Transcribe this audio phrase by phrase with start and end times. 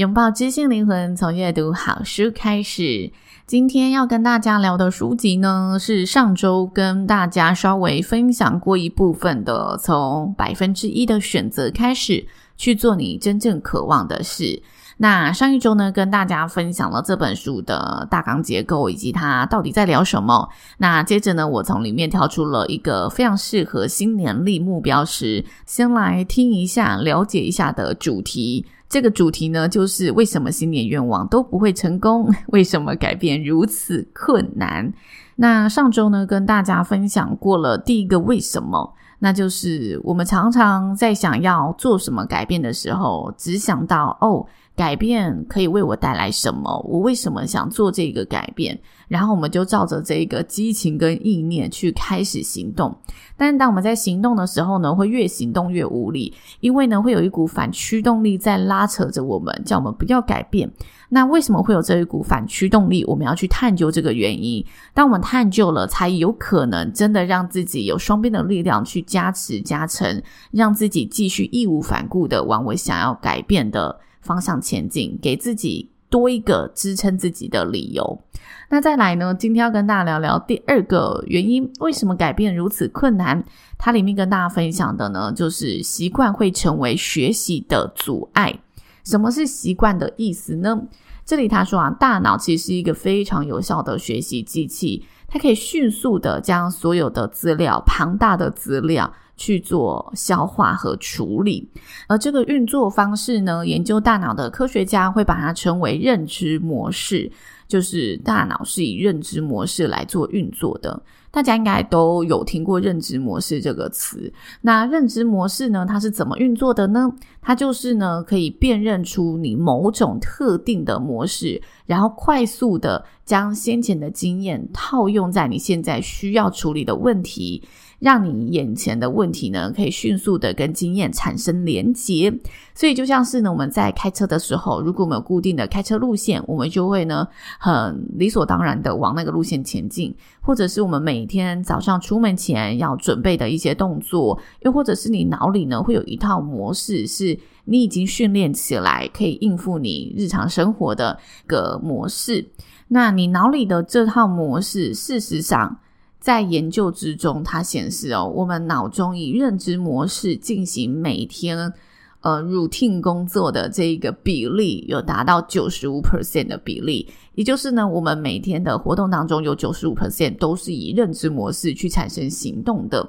[0.00, 3.12] 拥抱知性灵魂，从阅读好书开始。
[3.46, 12.26] 今天要跟大家聊的书籍呢，是上周跟大家稍微分享过一部分的，从百分之一的选择开始
[12.56, 14.62] 去做你真正渴望的事。
[14.96, 20.48] 那上一周呢，跟大家分享了这本书的大纲结构以及它到底在聊什么。
[20.78, 28.64] 那接着呢，我从里面挑出了一个非常适合新年立目标时，先来听一下、了解一下的主题。
[28.90, 32.28] 这个主题呢，就是为什么新年愿望都不会成功？
[32.48, 34.92] 为什么改变如此困难？
[35.36, 44.44] 那上周呢，跟大家分享过了第一个为什么，那就是我们常常在想要做什么改变的时候，只想到哦。
[44.76, 46.78] 改变可以为我带来什么？
[46.88, 48.78] 我为什么想做这个改变？
[49.08, 52.96] 然后我们就照着这个激情跟意念去开始行动。
[53.36, 60.70] 但是当我们在行动的时候呢，会越行动越无力，因为呢会有一股反驱动力在拉扯着我们，叫我们不要改变。
[61.10, 63.04] 那为什么会有这一股反驱动力？
[63.04, 64.64] 我们要去探究这个原因。
[64.94, 70.22] 当我们探究了，才有可能真的让自己有双边的力量去加持加成，
[70.52, 78.22] 让自己继续义无反顾的往我想要改变的方向前进，给自己多一个支撑自己的理由。
[78.68, 79.34] 那再来呢？
[79.34, 83.42] 今天要跟大家聊聊第二个原因，为什么改变如此困难？
[83.76, 88.60] 它里面跟大家分享的呢，就是习惯会成为学习的阻碍。
[89.02, 90.82] 什么是习惯的意思呢？
[91.24, 99.12] 这里他说啊，大脑其实是一个非常有效的学习机器，它可以迅速的将所有的资料，庞大的资料。
[99.40, 101.66] 去做消化和处理，
[102.06, 107.32] 而这个运作方式呢，研究大脑的科学家会把它称为认知模式，
[107.66, 111.02] 就是大脑是以认知模式来做运作的。
[111.32, 114.30] 大家应该都有听过认知模式这个词。
[114.60, 117.10] 那认知模式呢，它是怎么运作的呢？
[117.40, 127.62] 它就是呢，可以辨认出你某种特定的模式，然后快速的将先前的经验套用在你现在需要处理的问题。
[128.00, 132.32] 让你眼前的问题呢，可以迅速的跟经验产生连结。
[132.74, 140.14] 所以就像是呢，我们在开车的时候，如果我们有固定的开车路线，我们就会呢，很理所当然的往那个路线前进。
[140.40, 152.48] 或者是我们每天早上出门前要准备的一些动作，又或者是你脑里呢，会有一套模式，是你已经训练起来，可以应付你日常生活的个模式。
[152.92, 155.78] 那你脑里的这套模式，事实上，
[156.18, 161.72] 在研究之中，它显示哦，我们脑中以认知模式进行每天
[162.20, 173.08] 呃 routine 工作的这一个比例，有达到九十五 percent 的比例，也就是呢，我们每天的活动当中有九十五 percent 都是以认知模式去产生行动的。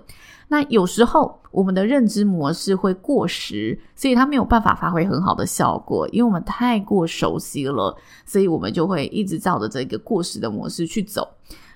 [0.51, 7.95] 那有时候我们的认知模式会过时，所以它没有办法发挥很好的效果，因为我们太过熟悉了，
[8.25, 11.25] 所以我们就会一直照着这个过时的模式去走。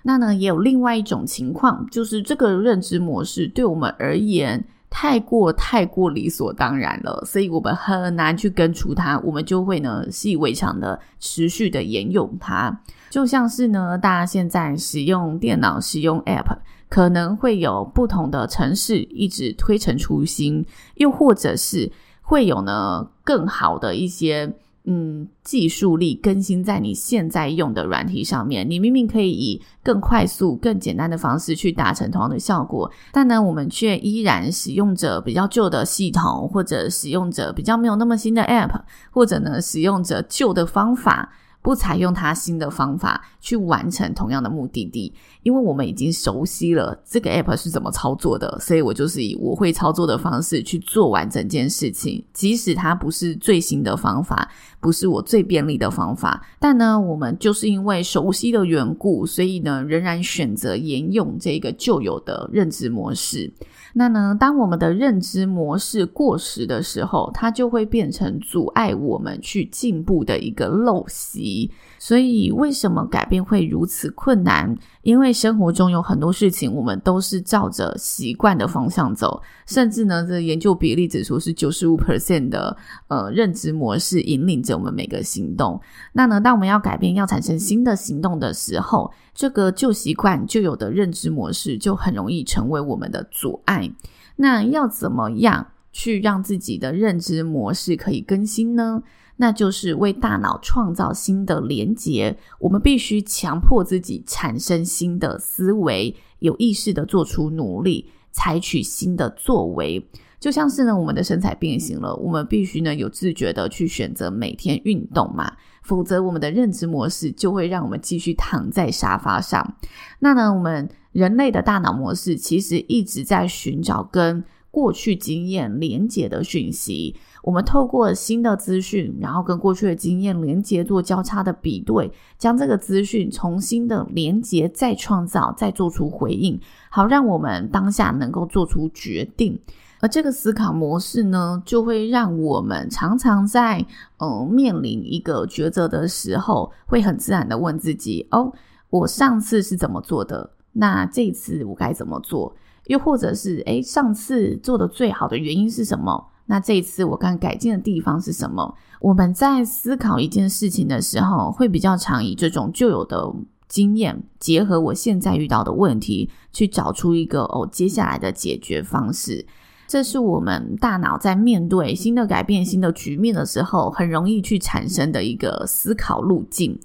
[0.03, 12.77] 那呢，也有另外一种情况，就是这个认知模式对我们而言太过太过理所当然了，所以我们很难去根除它，我们就会呢习以为常的持续的沿用它。
[13.09, 16.57] 就像是呢，大家现在使用电脑、使用 App，
[16.89, 20.65] 可能会有不同的城市一直推陈出新，
[20.95, 21.91] 又或者是
[22.21, 24.53] 会有呢更好的一些。
[24.87, 38.79] 嗯，技术力更新在你现在用的软体上面，你明明可以以更快速、更简单的方式去达成同样的效果，但呢，我们却依然使用着比较旧的系统，或者使用着比较没有那么新的 App，
[39.09, 41.33] 或者呢，使用着旧的方法。
[41.65, 52.23] 不采用它新的方法去完成同样的目的地，因为我们已经熟悉了这个 app 是怎么操作的，所以我就是以我会操作的方式去做完整件事情。
[52.31, 54.47] 即使它不是最新的方法，
[54.79, 63.51] 不是我最便利的方法，但呢，我们就是因为熟悉的缘故，所以呢，仍然选择沿用这个旧有的认知模式。
[63.97, 71.71] 那呢，当我们的认知模式过时的时候，它就会变成阻碍我们去进步的一个陋习。
[72.07, 74.77] 所以，为什么改变会如此困难？
[75.01, 85.81] 因为生活中有很多事情，我们都是照着习惯的方向走，甚至呢，这研究比例指出是九十五 percent 的呃认知模式引领着我们每个行动。
[86.13, 93.91] 那呢，当我们要改变、要产生新的行动的时候，这个旧习惯、旧有的认知模式就很容易成为我们的阻碍。
[94.35, 99.01] 那要怎么样去让自己的认知模式可以更新呢？
[99.37, 110.05] 那就是为大脑创造新的连结，我们必须强迫自己产生新的思维，有意识地做出努力，采取新的作为。
[110.39, 115.51] 就像是呢，我们的身材变形了，我们必须呢有自觉地去选择每天运动嘛，
[115.81, 119.75] 否则我们的认知模式就会让我们继续躺在沙发上。
[120.19, 127.15] 那呢，我们人类的大脑模式其实一直在寻找跟过去经验连结的讯息。
[127.45, 136.59] 我们透过新的资讯，然后跟过去的经验连接，做交叉的比对，将这个资讯重新的连接，再创造，再做出回应，
[136.89, 139.59] 好让我们当下能够做出决定。
[140.01, 143.85] 而这个思考模式呢，就会让我们常常在
[144.17, 148.51] 呃面临一个抉择的时候，会很自然的问自己：哦，
[148.89, 150.49] 我上次是怎么做的？
[150.73, 152.55] 那这次我该怎么做？
[152.87, 156.25] 又或者是，诶，上次做的最好的原因是什么？
[156.47, 158.75] 那这一次我看改进的地方是什么？
[159.01, 163.33] 我们在思考一件事情的时候，会比较常以这种旧有的
[163.67, 169.45] 经验，结合我现在遇到的问题，去找出一个哦接下来的解决方式。
[169.87, 176.79] 这是我们大脑在面对新的改变、新的局面的时候，很容易去产生的一个思考路径。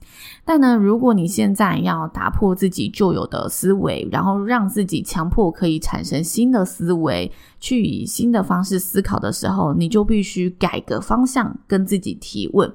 [0.44, 12.70] 但呢，如果你现在要打破自己旧有的思维，然后让自己强迫可以产生新的思维，去以新的方式思考的时候，你就必须改个方向，跟自己提问。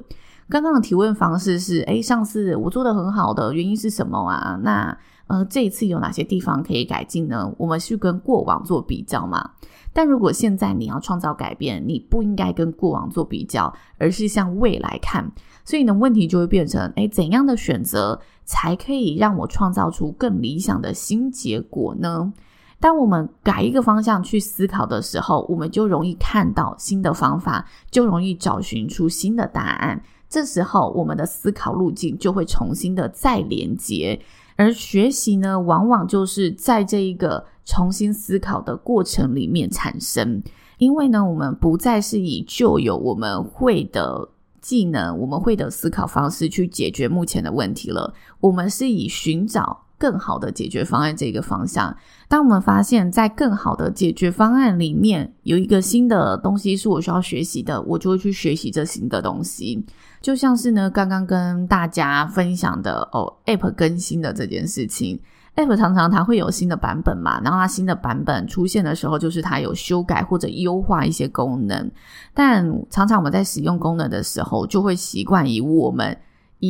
[0.48, 4.60] 刚刚的提问方式是：诶，上次我做得很好的原因是什么啊？
[4.63, 4.95] 那
[5.27, 7.51] 呃，这一次有哪些地方可以改进呢？
[7.57, 9.51] 我们是跟过往做比较嘛？
[9.92, 15.31] 但如果现在你要创造改变，你不应该跟过往做比较，而是向未来看。
[15.63, 22.31] 所以呢，问题就会变成：诶，怎样的选择才可以让我创造出更理想的新结果呢？
[22.80, 30.04] 当我们改一个方向去思考的时候，我们就容易看到新的方法，就容易找寻出新的答案。
[30.30, 34.19] 这时候，我们的思考路径就会重新的再连接。
[34.57, 40.42] 而学习呢，往往就是在这一个重新思考的过程里面产生。
[40.77, 44.30] 因为呢，我们不再是以旧有我们会的
[44.60, 48.13] 技能、我们会的思考方式去解决目前的问题了。
[48.39, 51.95] 我们是以寻找更好的解决方案这个方向。
[52.27, 59.86] 当我们发现，在更好的解决方案里面有一个新的东西是我需要学习的，我就会去学习这新的东西。
[60.21, 65.19] 就像是呢，刚刚跟大家分享的哦，App 更新的这件事情
[65.56, 71.91] ，App 常常它会有新的版本嘛，然后它新的版本出现的时候，就是它有修改或者优化一些功能，
[72.33, 76.18] 但常常我们在使用功能的时候，就会习惯以我们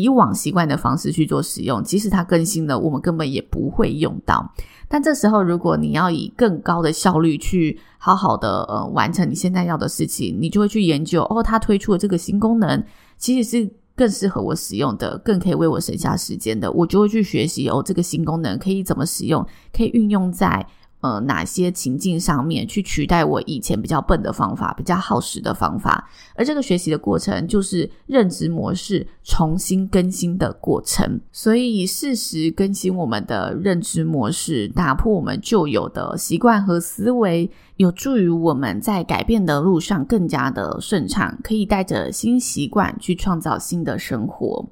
[0.01, 4.53] 以往习惯的方式去做使用，即使它更新了，我们根本也不会用到。
[4.87, 12.83] 但这时候，如果你要以更高的效率去好好的呃完成你现在要的事情，你就会去研究哦，它推出的这个新功能。
[13.17, 19.45] 其实是更适合我使用的，更可以为我省下时间的，我就会去学习哦，这个新功能可以怎么使用，
[19.75, 20.65] 可以运用在。
[21.05, 26.09] 呃，哪些情境上面去取代我以前比较笨的方法，比较耗时的方法？
[26.33, 31.21] 而这个学习的过程，就是认知模式重新更新的过程。
[31.31, 44.67] 所以，适时更新我们的认知模式，打破我们旧有的习惯和思维，有助于我们在改变的路上更加的顺畅，可以带着新习惯去创造新的生活。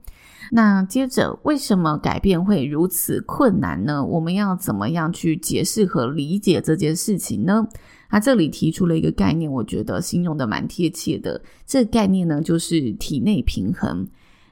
[0.55, 4.05] 那接着，为什么改变会如此困难呢？
[4.05, 7.67] 我们要怎么样去解释和理解这件事情呢？
[8.07, 11.41] 他这里提出了一个概念，我觉得形容的蛮贴切的。
[11.65, 14.07] 这个概念呢，就是体内平衡。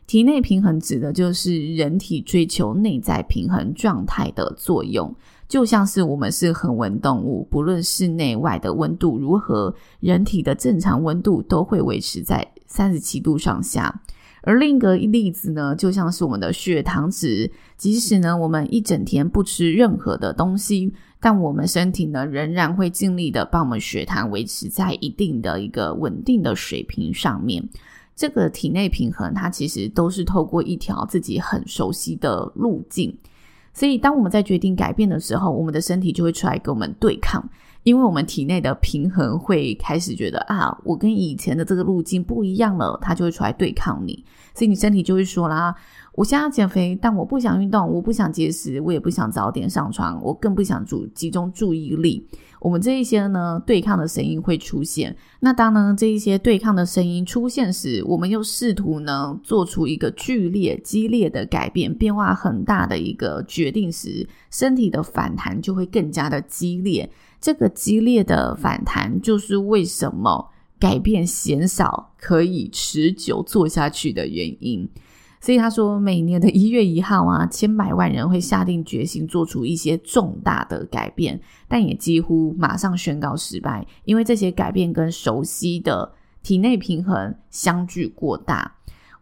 [0.08, 5.15] 体内平衡指的就是人体追求内在平衡状态的作用，
[5.48, 14.01] 就像是我们是恒温动物，不论室内外的温度如何，人体的正常温度都会维持在三十七度上下。
[14.41, 27.63] 而另一个例子呢，就像是我们的血糖值，即使呢我们一整天不吃任何的东西，但我们身体呢仍然会尽力的帮我们血糖维持在一定的一个稳定的水平上面。
[28.15, 33.15] 这个体内平衡，它其实都是透过一条自己很熟悉的路径。
[33.74, 37.48] 所以当我们在决定改变的时候，我们的身体就会出来跟我们对抗。
[37.83, 44.23] 因为我们体内的平衡会开始觉得啊，我跟以前的这个路径不一样了，它就会出来对抗你，
[44.53, 45.73] 所以你身体就会说啦，
[46.13, 52.27] 我现在要减肥，但我不想运动，我不想节食，我也不想早点上床，我更不想注集中注意力。
[52.59, 55.15] 我们这一些呢，对抗的声音会出现。
[55.39, 67.09] 那当呢这一些对抗的声音出现时，我们又试图呢做出一个剧烈、激烈的改变，变化很大的一个决定时，身体的反弹就会更加的激烈。
[67.41, 74.88] 这个激烈的反弹，就是为什么改变鲜少可以持久做下去的原因。
[75.43, 88.75] 所以他说，每年的一月一号啊，千百万人会下定决心做出一些重大的改变，但也几乎马上宣告失败，因为这些改变跟熟悉的体内平衡相距过大。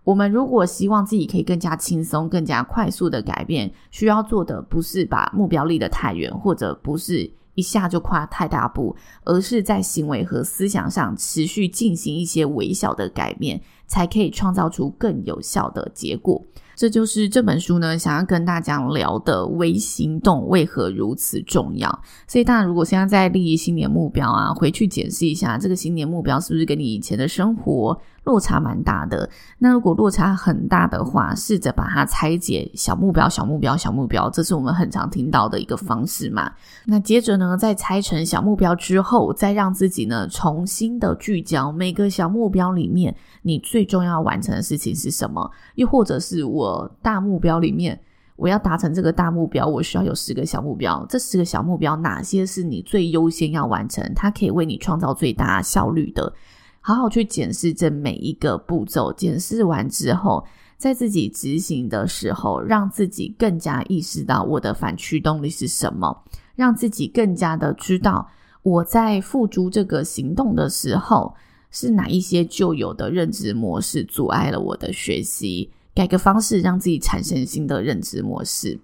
[0.04, 13.62] 我们如果希望自己可以更加轻松、更加快速的改变，需要做的不是把目标立得太远，或者不是一下就跨太大步，而是在行为和思想上持续进行一些微小的改变。
[13.90, 16.40] 才可以创造出更有效的结果。
[16.76, 21.90] 这就是这本书呢，想要跟大家聊的微行动为何如此重要。
[22.28, 29.30] 所以，当然，如果现在在立新年目标啊，回去检视一下这个新年目标是不是跟你以前的生活落差蛮大的。
[29.58, 36.52] 那如果落差很大的话，试着把它拆解，小目标、小目标、小目标，这是我们很常听到的一个方式嘛。
[36.86, 45.50] 那接着呢，在拆成小目标之后，再让自己呢重新的聚焦每个小目标里面，你最重要完成的事情是什么？
[45.76, 46.90] 又或者是我。
[47.02, 47.98] 大目标里面，
[48.36, 51.06] 我要达成这个大目标，我需要有十个小目标。
[51.08, 54.12] 这十个小目标，哪些是你最优先要完成？
[54.14, 56.34] 它可以为你创造最大效率的。
[56.90, 60.44] 好好去检视这每一个步骤，检视完之后，
[60.76, 66.24] 在自己执行的时候，让自己更加意识到我的反驱动力是什么，
[66.56, 68.28] 让自己更加的知道
[68.64, 71.36] 我在付诸这个行动的时候，
[71.70, 75.70] 是哪一些旧有的认知模式阻碍了我的学习。
[75.94, 78.80] 改个方式，让自己产生新的认知模式。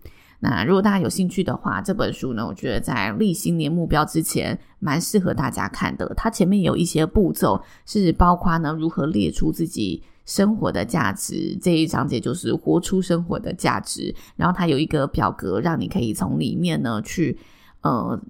[0.48, 6.14] 那如果大家有兴趣的话，这本书呢，我觉得在立新年目标之前，蛮适合大家看的。
[6.16, 11.58] 它前面有一些步骤，是包括呢如何列出自己生活的价值。
[11.60, 14.14] 这一章节就是活出生活的价值。
[14.36, 17.36] 然后它有一个表格，让你可以从里面呢去
[17.82, 18.22] 呃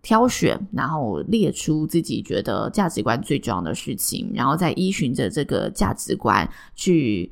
[0.00, 7.30] 挑选，然后列出自己觉得价值观最重要的事情，然后再依循着这个价值观去。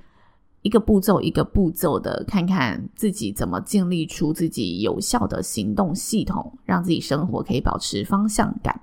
[0.68, 8.78] 一个步骤一个步骤的看看自己怎么建立出自己有效的行动系统，让自己生活可以保持方向感。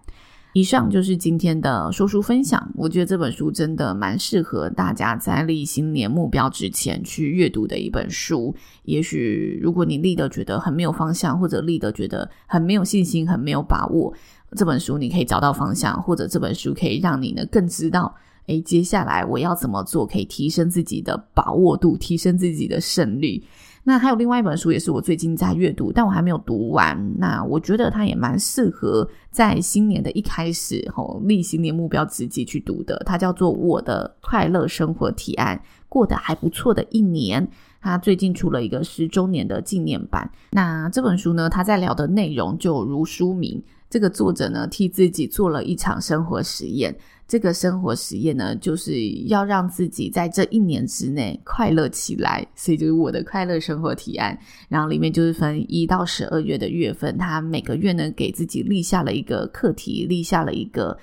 [0.54, 2.68] 以上就是今天的说书分享。
[2.74, 8.56] 我觉得这本书真的蛮适合大家在立新年目标之前去阅读的一本书。
[8.86, 14.12] 也许如果你立的觉得很没有方向，或者立的觉得很没有信心、很没有把握，
[14.56, 18.16] 这本书你可以找到方向，或者这本书可以让你呢更知道。
[18.48, 23.44] 诶，接下来我要怎么做可以提升自己的把握度，提升自己的胜率？
[23.88, 27.00] 那还有另外一本书，也是我最近在阅读，但我还没有读完。
[27.20, 33.00] 那我觉得它也蛮适合在新年的一开始，吼，立新年目标直接去读的。
[33.06, 35.56] 它叫做《我的快乐生活提案》，
[35.88, 37.48] 过得还不错的一年。
[37.80, 40.28] 它最近出了一个十周年的纪念版。
[40.54, 43.62] 那这本书呢，它在聊的内容就如书名，
[43.96, 46.94] 这个作者呢替自己做了一场生活实验。
[47.30, 54.38] 这个生活实验呢，就是要让自己在这一年之内快乐起来，所以就是我的快乐生活提案。
[54.68, 60.98] 然后里面就是分一到十二月的月份，他每个月呢给自己立下了一个课题，立下了一个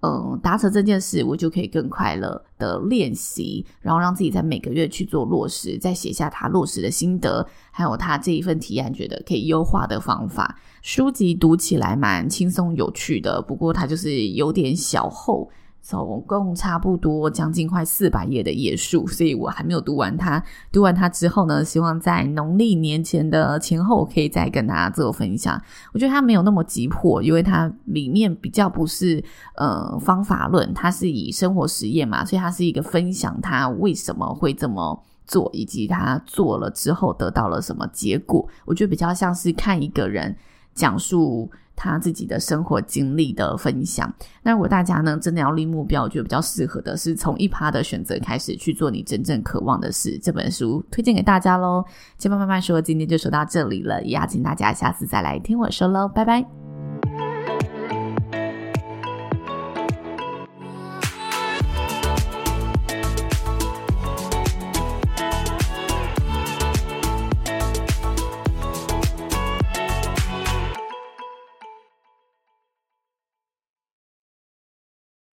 [0.00, 10.58] 嗯达成这件事，我就可以更快乐的练习，然后让自己在每个月去做落实，再写下他落实的心得，还有他这一份提案觉得可以优化的方法。
[10.82, 15.50] 书籍读起来蛮轻松有趣的，不过它就是有点小厚。
[15.88, 20.42] 总共差不多将近快四百页的页数，所以我还没有读完它。
[20.70, 25.58] 读完它之后呢，希望在农历年前的前后可以再跟大家做分享。
[25.94, 29.24] 我觉得它没有那么急迫，因为它里面比较不是
[29.56, 38.46] 呃方法论，它是以生活实验嘛，所以它是一个分享他为什么会这么做，以及他做了之后得到了什么结果。
[38.66, 40.36] 我觉得比较像是看一个人
[40.74, 41.50] 讲述。
[41.78, 44.12] 他自己的生活经历的分享。
[44.42, 50.18] 那如果大家呢真的要立目标，我觉得比较适合的是从一趴的选择开始去做你真正渴望的事。
[50.18, 51.84] 这本书推荐给大家喽。
[52.18, 56.57] 千嬅慢慢说，今天就说到这里了，也邀请大家下次再来听我说喽，拜拜。